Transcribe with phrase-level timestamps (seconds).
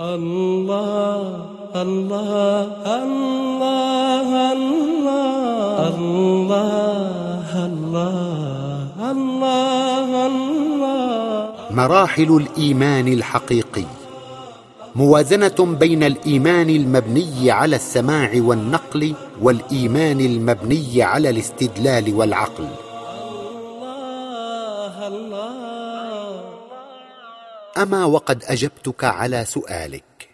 [0.00, 2.62] الله الله
[2.92, 5.96] الله الله
[9.10, 13.84] الله الله مراحل الايمان الحقيقي
[14.96, 22.68] موازنه بين الايمان المبني على السماع والنقل والايمان المبني على الاستدلال والعقل
[27.76, 30.28] أما وقد أجبتك على سؤالك.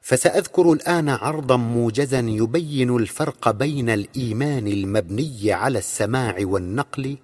[0.00, 7.16] فسأذكر الآن عرضا موجزا يبين الفرق بين الإيمان المبني على السماع والنقل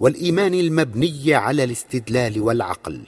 [0.00, 3.00] والإيمان المبني على الاستدلال والعقل.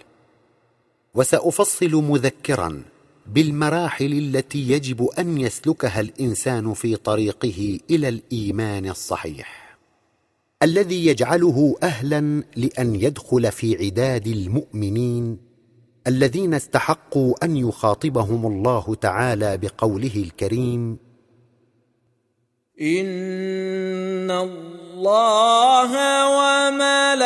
[1.15, 2.83] وسأفصل مذكرا
[3.27, 9.79] بالمراحل التي يجب أن يسلكها الإنسان في طريقه إلى الإيمان الصحيح.
[10.63, 15.48] الذي يجعله أهلا لأن يدخل في عداد المؤمنين
[16.09, 20.99] الذين استحقوا أن يخاطبهم الله تعالى بقوله الكريم
[22.81, 25.93] إن الله
[26.39, 27.18] وملائكته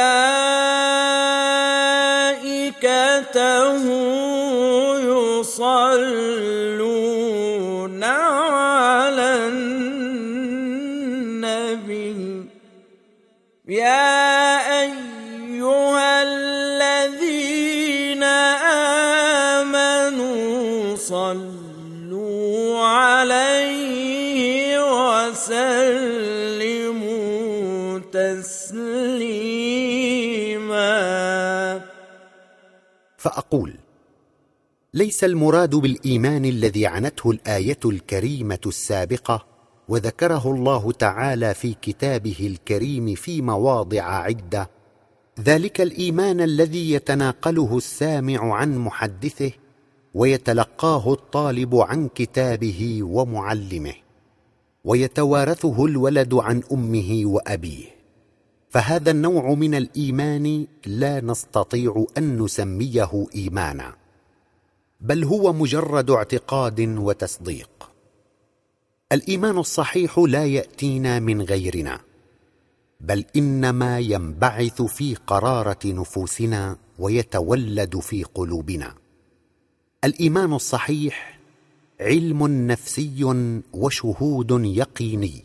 [33.22, 33.74] فأقول
[34.94, 39.46] ليس المراد بالإيمان الذي عنته الآية الكريمة السابقة
[39.88, 44.70] وذكره الله تعالى في كتابه الكريم في مواضع عدة
[45.40, 49.50] ذلك الإيمان الذي يتناقله السامع عن محدثه
[50.14, 53.94] ويتلقاه الطالب عن كتابه ومعلمه
[54.84, 58.01] ويتوارثه الولد عن أمه وأبيه.
[58.72, 63.94] فهذا النوع من الإيمان لا نستطيع أن نسميه إيمانا
[65.00, 67.90] بل هو مجرد اعتقاد وتصديق.
[69.12, 72.00] الإيمان الصحيح لا يأتينا من غيرنا
[73.00, 78.94] بل إنما ينبعث في قرارة نفوسنا ويتولد في قلوبنا.
[80.04, 81.40] الإيمان الصحيح
[82.00, 83.24] علم نفسي
[83.72, 85.42] وشهود يقيني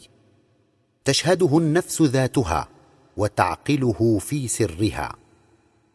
[1.06, 2.77] تشهده النفس ذاتها
[3.18, 5.16] وتعقله في سرها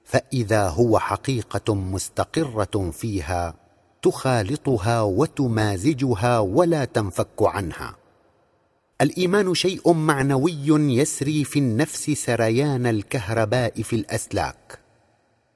[0.04, 3.54] فإذا هو حقيقة مستقرة فيها
[4.02, 7.96] تخالطها وتمازجها ولا تنفك عنها.
[9.00, 14.78] الإيمان شيء معنوي يسري في النفس سريان الكهرباء في الأسلاك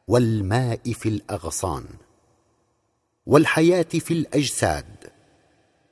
[0.09, 1.85] والماء في الأغصان
[3.27, 4.87] والحياة في الأجساد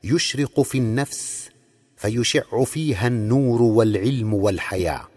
[0.05, 1.51] يشرق في النفس
[1.97, 5.09] فيشع فيها النور والعلم والحياة.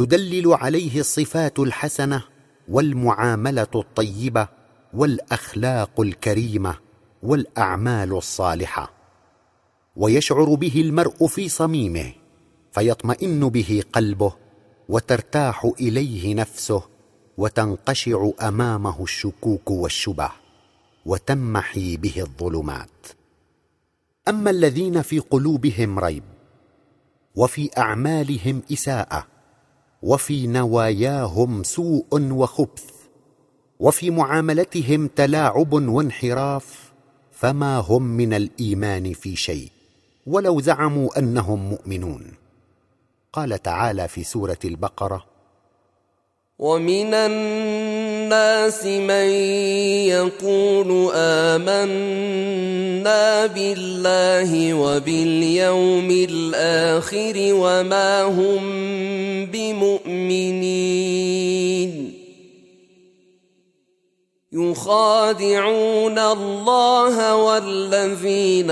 [0.00, 2.22] تدلل عليه الصفات الحسنة
[2.68, 4.48] والمعاملة الطيبة
[4.94, 6.76] والأخلاق الكريمة
[7.22, 8.92] والأعمال الصالحة.
[9.96, 12.12] ويشعر به المرء في صميمه
[12.72, 14.32] فيطمئن به قلبه
[14.88, 16.82] وترتاح إليه نفسه
[17.36, 20.30] وتنقشع أمامه الشكوك والشبه
[21.06, 23.06] وتمحي به الظلمات.
[24.28, 26.24] أما الذين في قلوبهم ريب
[27.34, 29.39] وفي أعمالهم إساءة
[30.02, 32.90] وفي نواياهم سوء وخبث
[33.80, 36.92] وفي معاملتهم تلاعب وانحراف
[37.32, 39.70] فما هم من الإيمان في شيء
[40.26, 42.32] ولو زعموا أنهم مؤمنون.
[43.32, 45.24] قال تعالى في سورة البقرة
[46.58, 47.14] ومن
[48.86, 49.28] من
[50.10, 51.86] يقول آمنا
[53.46, 58.62] بالله وباليوم الآخر وما هم
[59.46, 60.60] بمؤمنين.
[64.52, 68.70] يخادعون الله والذين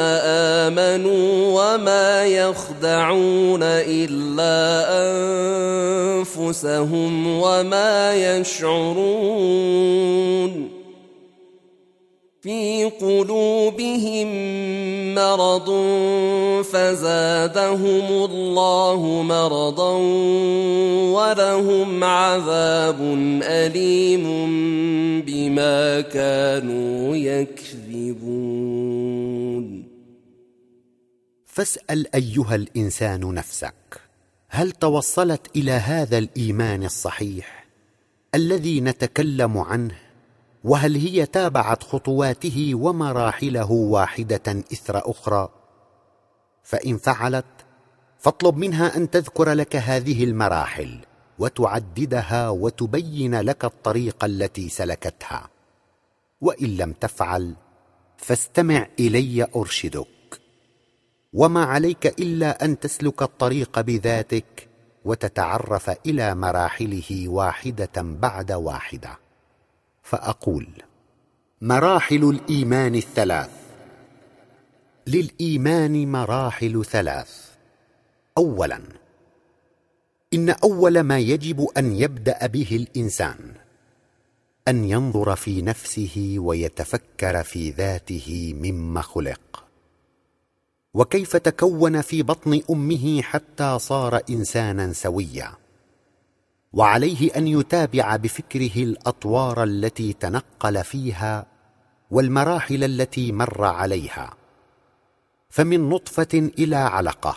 [0.68, 4.58] آمنوا وما يخدعون إلا
[6.18, 9.58] أنفسهم وما يشعرون
[12.40, 14.28] في قلوبهم
[15.14, 15.70] مرض
[16.64, 19.92] فزادهم الله مرضا
[21.12, 23.00] ولهم عذاب
[23.42, 24.24] أليم
[25.22, 28.28] بما كانوا يكذبون.
[31.46, 33.74] فاسأل أيها الإنسان نفسك
[34.48, 37.66] هل توصلت إلى هذا الإيمان الصحيح
[38.34, 40.07] الذي نتكلم عنه؟
[40.64, 45.48] وهل هي تابعت خطواته ومراحله واحدة إثر أخرى؟
[46.62, 47.44] فإن فعلت
[48.18, 50.98] فاطلب منها أن تذكر لك هذه المراحل
[51.38, 55.48] وتعددها وتبين لك الطريق التي سلكتها.
[56.40, 57.56] وإن لم تفعل
[58.16, 60.40] فاستمع إلي أرشدك.
[61.32, 64.68] وما عليك إلا أن تسلك الطريق بذاتك
[65.04, 69.27] وتتعرف إلى مراحله واحدة بعد واحدة.
[70.10, 70.66] فأقول
[71.60, 73.50] مراحل الإيمان الثلاث.
[75.06, 77.48] للإيمان مراحل ثلاث.
[78.38, 78.80] اولا
[80.34, 83.54] إن أول ما يجب أن يبدأ به الإنسان
[84.68, 89.64] أن ينظر في نفسه ويتفكر في ذاته مما خلق.
[90.94, 95.67] وكيف تكون في بطن أمه حتى صار انسانا سويا.
[96.72, 101.46] وعليه أن يتابع بفكره الأطوار التي تنقل فيها
[102.10, 104.34] والمراحل التي مر عليها.
[105.50, 107.36] فمن نطفة إلى علقة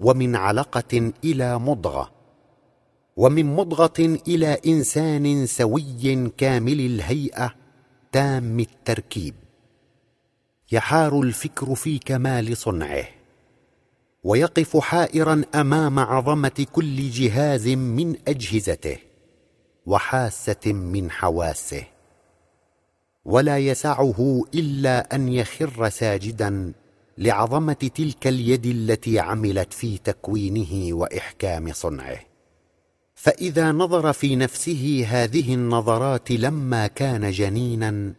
[0.00, 2.12] ومن علقة إلى مضغة
[3.16, 7.54] ومن مضغة إلى إنسان سوي كامل الهيئة
[8.12, 9.34] تام التركيب.
[10.72, 13.21] يحار الفكر في كمال صنعه.
[14.24, 18.96] ويقف حائرا أمام عظمة كل جهاز من أجهزته
[19.86, 21.84] وحاسة من حواسه.
[23.24, 26.72] ولا يسعه إلا أن يخر ساجدا
[27.18, 32.18] لعظمة تلك اليد التي عملت في تكوينه وإحكام صنعه.
[33.14, 38.14] فإذا نظر في نفسه هذه النظرات لما كان جنينا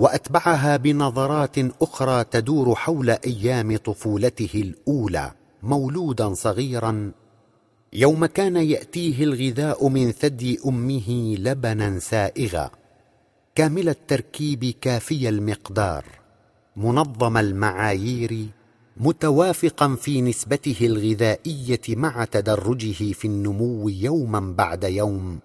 [0.00, 5.32] وأتبعها بنظرات أخرى تدور حول أيام طفولته الأولى
[5.62, 7.12] مولودا صغيرا.
[7.92, 12.70] يوم كان يأتيه الغذاء من ثدي أمه لبنا سائغا.
[13.54, 16.04] كامل التركيب كافي المقدار.
[16.76, 18.46] منظم المعايير
[18.96, 25.38] متوافقا في نسبته الغذائية مع تدرجه في النمو يوما بعد يوم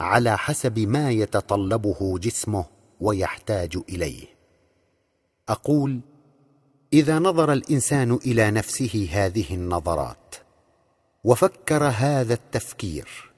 [0.00, 2.74] على حسب ما يتطلبه جسمه.
[3.04, 4.26] ويحتاج إليه.
[5.48, 6.00] أقول
[6.92, 10.34] إذا نظر الإنسان إلى نفسه هذه النظرات
[11.24, 13.32] وفكر هذا التفكير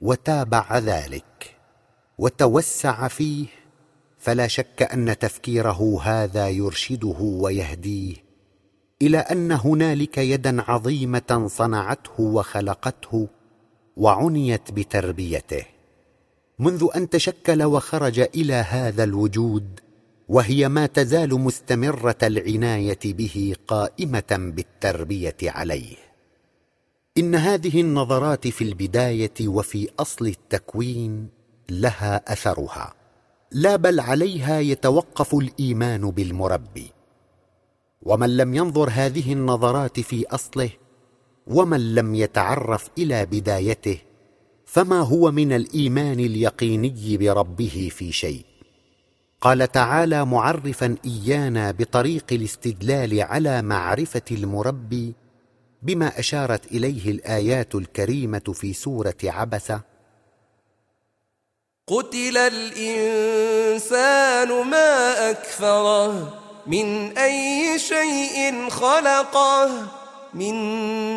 [0.00, 1.56] وتابع ذلك
[2.18, 3.46] وتوسع فيه
[4.18, 8.16] فلا شك أن تفكيره هذا يرشده ويهديه
[9.02, 13.28] إلى أن هنالك يدا عظيمة صنعته وخلقته
[13.96, 15.64] وعنيت بتربيته.
[16.58, 19.80] منذ أن تشكل وخرج إلى هذا الوجود
[20.28, 25.96] وهي ما تزال مستمرة العناية به قائمة بالتربية عليه.
[27.18, 31.28] إن هذه النظرات في البداية وفي أصل التكوين
[31.70, 32.94] لها أثرها.
[33.52, 36.92] لا بل عليها يتوقف الإيمان بالمربي.
[38.02, 40.70] ومن لم ينظر هذه النظرات في أصله
[41.46, 43.98] ومن لم يتعرف إلى بدايته
[44.72, 48.44] فما هو من الإيمان اليقيني بربه في شيء؟
[49.40, 55.14] قال تعالى معرفا إيانا بطريق الاستدلال على معرفة المربي
[55.82, 59.80] بما أشارت إليه الآيات الكريمة في سورة عبسة.
[61.86, 63.88] قتل الإنسان
[64.48, 70.01] ما أكفره من أي شيء خلقه.
[70.34, 70.54] من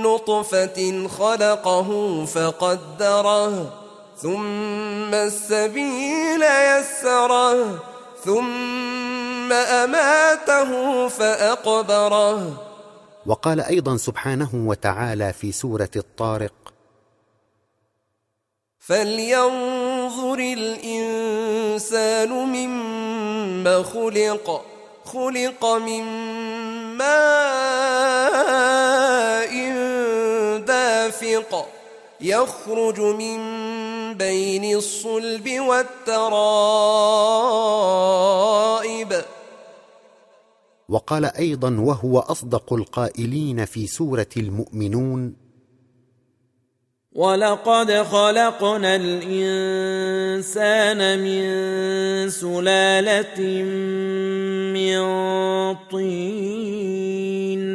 [0.02, 1.90] نطفة خلقه
[2.26, 3.74] فقدره
[4.18, 7.80] ثم السبيل يسره
[8.26, 10.72] ثم أماته
[11.08, 12.66] فأقبره.
[13.26, 16.54] وقال أيضا سبحانه وتعالى في سورة الطارق
[18.80, 24.66] فلينظر الانسان مما خلق
[25.06, 26.04] خلق من
[26.98, 28.55] ماء
[31.36, 31.68] دافق
[32.22, 33.38] يخرج من
[34.14, 36.46] بين الصلب والترائب.
[40.90, 45.36] وقال أيضا وهو أصدق القائلين في سورة المؤمنون
[47.12, 50.20] ولقد خلقنا الانسان
[51.20, 53.42] من سلاله
[54.76, 55.00] من
[55.92, 57.75] طين.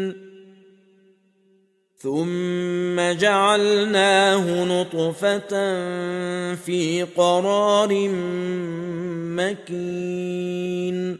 [2.02, 5.49] ثم جعلناه نطفه
[6.54, 8.09] في قرار
[9.37, 11.19] مكين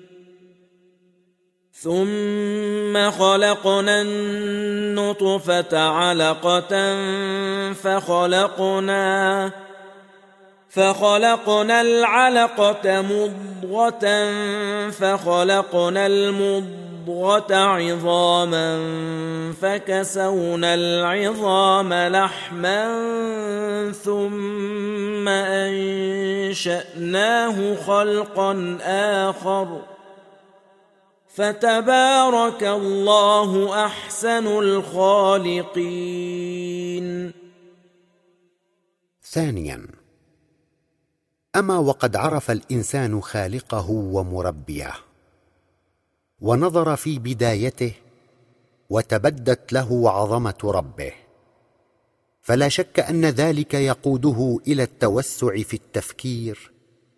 [1.72, 6.94] ثم خلقنا النطفه علقه
[7.72, 9.52] فخلقنا
[10.68, 14.30] فخلقنا العلقة مضغة
[14.90, 16.06] فخلقنا
[17.00, 18.83] المضغة عظاما
[19.52, 22.83] فكسونا العظام لحما
[23.92, 25.28] ثم
[26.49, 27.04] أنشأناه
[27.75, 29.83] خلقا آخر
[31.28, 35.80] فتبارك الله أحسن الخالقين.
[39.25, 39.87] ثانيا
[41.57, 45.10] أما وقد عرف الإنسان خالقه ومربيه؟
[46.40, 47.92] ونظر في بدايته
[48.90, 51.12] وتبدت له عظمة ربه.
[52.42, 56.70] فلا شك أن ذلك يقوده إلى التوسع في التفكير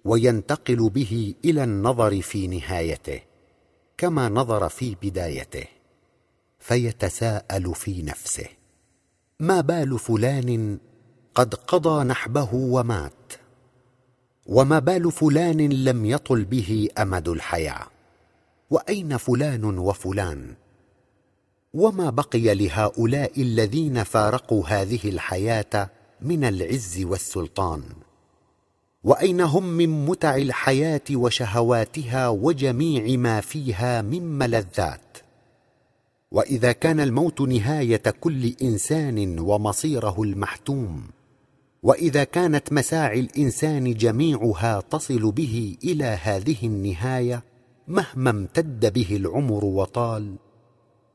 [0.05, 3.21] وينتقل به إلى النظر في نهايته
[3.99, 5.64] كما نظر في بدايته
[6.59, 8.47] فيتساءل في نفسه
[9.41, 10.79] ما بال فلان
[11.35, 13.33] قد قضى نحبه ومات
[14.47, 17.92] وما بال فلان لم يطل به أمد الحياة.
[18.73, 20.55] وأين فلان وفلان؟
[21.75, 27.83] وما بقي لهؤلاء الذين فارقوا هذه الحياة من العز والسلطان؟
[29.05, 35.19] وأين هم من متع الحياة وشهواتها وجميع ما فيها من ملذات؟
[36.31, 41.02] وإذا كان الموت نهاية كل إنسان ومصيره المحتوم
[41.83, 47.52] وإذا كانت مساعي الإنسان جميعها تصل به إلى هذه النهاية
[47.89, 50.37] مهما امتد به العمر وطال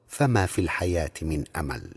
[0.08, 1.94] فما في الحياة من أمل.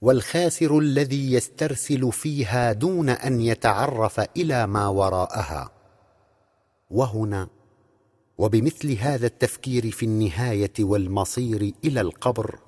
[0.00, 5.70] والخاسر الذي يسترسل فيها دون أن يتعرف إلى ما وراءها.
[6.90, 7.48] وهنا
[8.38, 12.58] وبمثل هذا التفكير في النهاية والمصير إلى القبر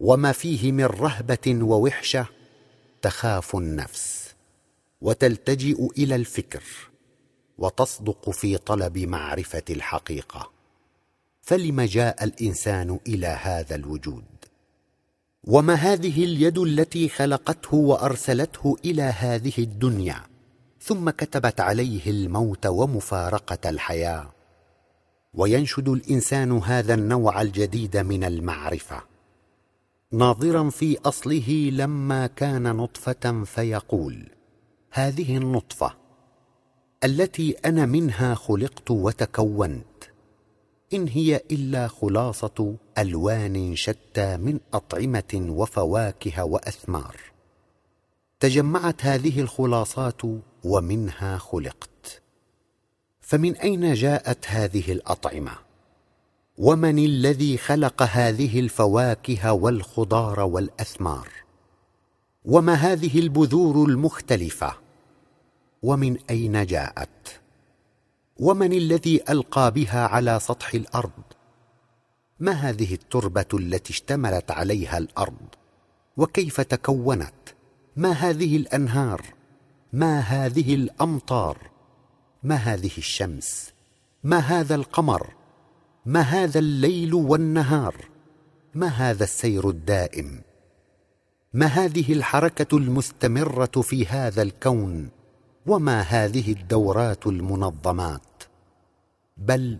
[0.00, 2.26] وما فيه من رهبة ووحشة
[3.02, 4.34] تخاف النفس
[5.00, 6.89] وتلتجئ إلى الفكر.
[7.60, 10.50] وتصدق في طلب معرفة الحقيقة.
[11.42, 14.24] فلم جاء الإنسان إلى هذا الوجود؟
[15.44, 20.22] وما هذه اليد التي خلقته وأرسلته إلى هذه الدنيا؟
[20.82, 24.30] ثم كتبت عليه الموت ومفارقة الحياة.
[25.34, 29.02] وينشد الإنسان هذا النوع الجديد من المعرفة.
[30.12, 34.28] ناظرا في أصله لما كان نطفة فيقول
[34.90, 35.94] هذه النطفة
[37.04, 39.84] التي أنا منها خلقت وتكونت.
[40.92, 47.16] إن هي إلا خلاصة ألوان شتى من أطعمة وفواكه وأثمار.
[48.40, 50.22] تجمعت هذه الخلاصات
[50.64, 52.22] ومنها خلقت.
[53.20, 55.52] فمن أين جاءت هذه الأطعمة؟
[56.58, 61.28] ومن الذي خلق هذه الفواكه والخضار والأثمار؟
[62.44, 64.89] وما هذه البذور المختلفة؟
[65.82, 67.40] ومن أين جاءت؟
[68.36, 71.22] ومن الذي ألقى بها على سطح الأرض؟
[72.40, 75.54] ما هذه التربة التي اشتملت عليها الأرض؟
[76.16, 77.34] وكيف تكونت؟
[77.96, 79.22] ما هذه الأنهار؟
[79.92, 81.70] ما هذه الأمطار؟
[82.42, 83.72] ما هذه الشمس؟
[84.24, 85.34] ما هذا القمر؟
[86.06, 87.94] ما هذا الليل والنهار؟
[88.74, 90.42] ما هذا السير الدائم؟
[91.54, 95.19] ما هذه الحركة المستمرة في هذا الكون؟
[95.66, 98.42] وما هذه الدورات المنظمات؟
[99.36, 99.78] بل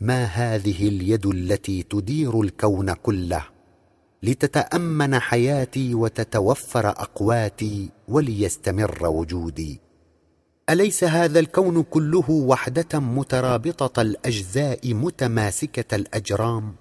[0.00, 3.44] ما هذه اليد التي تدير الكون كله
[4.22, 9.80] لتتأمن حياتي وتتوفر أقواتي وليستمر وجودي؟
[10.70, 16.74] أليس هذا الكون كله وحدة مترابطة الأجزاء متماسكة الأجرام؟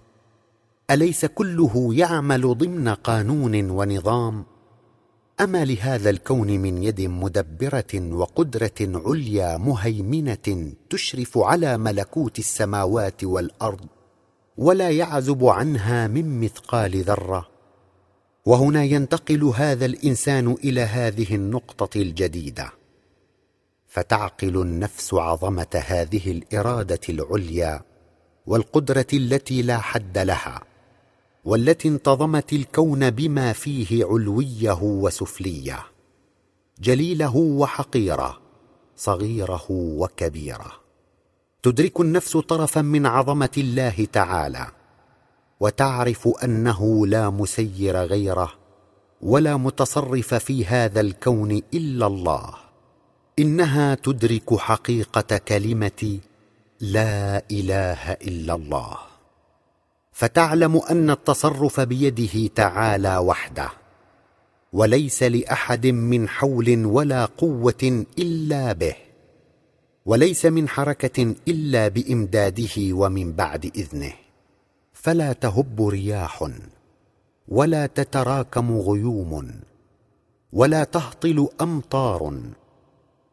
[0.92, 4.46] أليس كله يعمل ضمن قانون ونظام؟
[5.42, 13.86] أما لهذا الكون من يد مدبرة وقدرة عليا مهيمنة تشرف على ملكوت السماوات والأرض
[14.58, 17.48] ولا يعزب عنها من مثقال ذرة.
[18.46, 22.72] وهنا ينتقل هذا الإنسان إلى هذه النقطة الجديدة.
[23.88, 27.82] فتعقل النفس عظمة هذه الإرادة العليا
[28.48, 30.71] والقدرة التي لا حد لها.
[31.46, 35.80] والتي انتظمت الكون بما فيه علويه وسفليه
[36.82, 38.40] جليله وحقيره
[38.98, 40.72] صغيره وكبيره.
[41.64, 44.68] تدرك النفس طرفا من عظمة الله تعالى
[45.60, 48.54] وتعرف أنه لا مسير غيره
[49.22, 52.54] ولا متصرف في هذا الكون إلا الله.
[53.40, 56.20] إنها تدرك حقيقة كلمة
[56.82, 59.11] لا إله إلا الله.
[60.12, 63.70] فتعلم أن التصرف بيده تعالى وحده
[64.74, 68.96] وليس لأحد من حول ولا قوة إلا به
[70.06, 74.14] وليس من حركة إلا بإمداده ومن بعد إذنه.
[74.94, 76.50] فلا تهب رياح
[77.48, 79.62] ولا تتراكم غيوم
[80.54, 82.42] ولا تهطل أمطار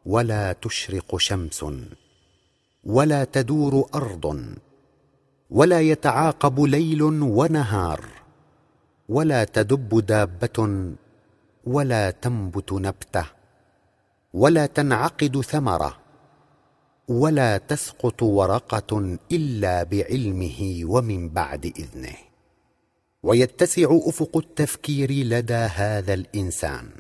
[0.07, 1.65] ولا تشرق شمس
[2.85, 4.55] ولا تدور أرض.
[5.51, 8.05] ولا يتعاقب ليل ونهار
[9.09, 10.93] ولا تدب دابة
[11.65, 13.25] ولا تنبت نبتة
[14.35, 15.97] ولا تنعقد ثمرة
[17.09, 22.17] ولا تسقط ورقة إلا بعلمه ومن بعد إذنه.
[23.23, 26.91] ويتسع أفق التفكير لدى هذا الإنسان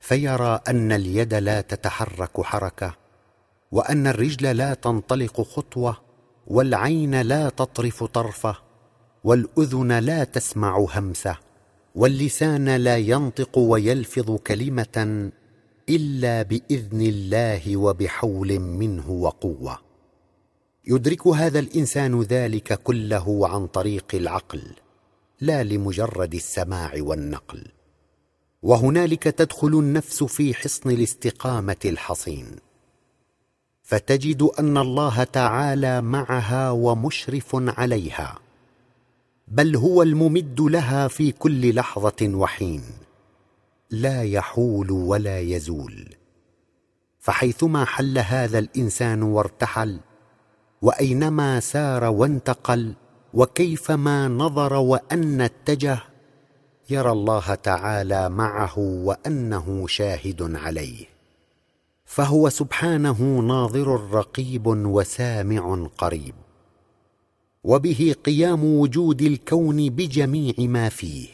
[0.00, 2.94] فيرى أن اليد لا تتحرك حركة
[3.72, 6.07] وأن الرجل لا تنطلق خطوة
[6.48, 8.56] والعين لا تطرف طرفه
[9.24, 11.36] والأذن لا تسمع همسه
[11.94, 15.30] واللسان لا ينطق ويلفظ كلمة
[15.88, 19.78] إلا بإذن الله وبحول منه وقوة.
[20.86, 24.62] يدرك هذا الإنسان ذلك كله عن طريق العقل
[25.40, 27.66] لا لمجرد السماع والنقل.
[28.62, 32.67] وهنالك تدخل النفس في حصن الاستقامة الحصين.
[33.88, 38.38] فتجد أن الله تعالى معها ومشرف عليها
[39.48, 42.82] بل هو الممد لها في كل لحظة وحين
[43.90, 46.14] لا يحول ولا يزول.
[47.18, 50.00] فحيثما حل هذا الإنسان وارتحل
[50.82, 52.94] وأينما سار وانتقل
[53.34, 56.00] وكيفما نظر وأن اتجه
[56.90, 61.17] يرى الله تعالى معه وأنه شاهد عليه.
[62.08, 66.34] فهو سبحانه ناظر رقيب وسامع قريب.
[67.64, 71.28] وبه قيام وجود الكون بجميع ما فيه.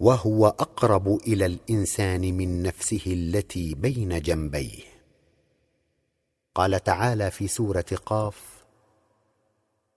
[0.00, 4.82] وهو أقرب إلى الإنسان من نفسه التي بين جنبيه.
[6.54, 8.64] قال تعالى في سورة قاف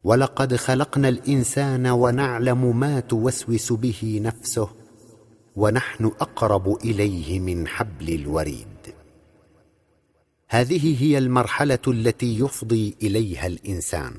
[0.04, 4.70] ولقد خلقنا الإنسان ونعلم ما توسوس به نفسه
[5.56, 9.03] ونحن أقرب إليه من حبل الوريد.
[10.54, 14.14] هذه هي المرحلة التي يفضي إليها الإنسان.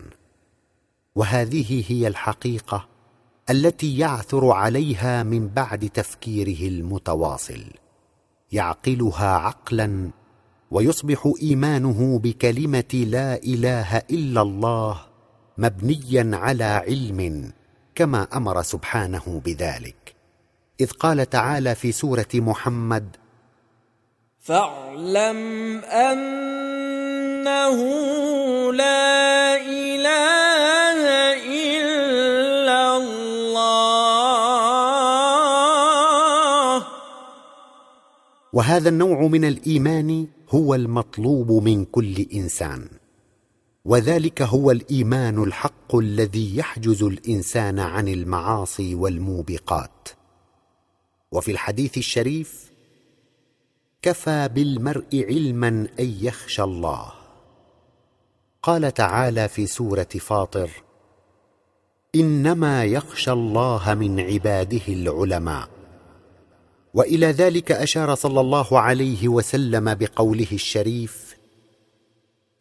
[1.14, 2.88] وهذه هي الحقيقة
[3.50, 7.64] التي يعثر عليها من بعد تفكيره المتواصل.
[8.52, 10.10] يعقلها عقلا
[10.70, 15.00] ويصبح إيمانه بكلمة لا إله إلا الله
[15.58, 17.52] مبنيا على علم
[17.94, 20.14] كما أمر سبحانه بذلك.
[20.80, 23.16] إذ قال تعالى في سورة محمد
[24.44, 27.78] فاعلم أنه
[28.72, 31.00] لا إله
[31.72, 33.64] إلا الله.
[38.52, 42.88] وهذا النوع من الإيمان هو المطلوب من كل إنسان
[43.84, 50.08] وذلك هو الإيمان الحق الذي يحجز الإنسان عن المعاصي والموبقات.
[51.32, 52.73] وفي الحديث الشريف
[54.04, 55.68] كفى بالمرء علما
[56.00, 57.12] أن يخشى الله.
[58.62, 60.70] قال تعالى في سورة فاطر
[62.14, 65.68] إنما يخشى الله من عباده العلماء.
[66.94, 71.36] وإلى ذلك أشار صلى الله عليه وسلم بقوله الشريف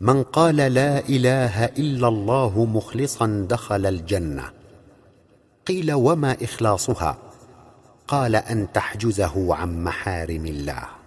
[0.01, 4.51] من قال لا إله إلا الله مخلصا دخل الجنة.
[5.67, 7.17] قيل وما إخلاصها؟
[8.07, 11.02] قال أن تحجزه عن محارم الله.